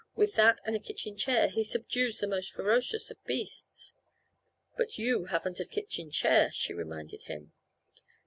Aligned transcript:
With 0.15 0.33
that 0.33 0.59
and 0.65 0.75
a 0.75 0.79
kitchen 0.79 1.15
chair 1.15 1.47
he 1.47 1.63
subdues 1.63 2.17
the 2.17 2.27
most 2.27 2.53
ferocious 2.53 3.11
of 3.11 3.23
beasts." 3.23 3.93
"But 4.75 4.97
you 4.97 5.25
haven't 5.25 5.59
a 5.59 5.63
kitchen 5.65 6.09
chair," 6.09 6.49
she 6.51 6.73
reminded 6.73 7.25
him. 7.25 7.51